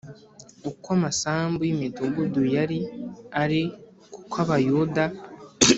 uko 0.69 0.87
amasambu 0.97 1.59
y 1.65 1.71
imidugudu 1.75 2.41
yari 2.55 2.79
ari 3.41 3.61
kuko 4.13 4.35
Abayuda 4.43 5.03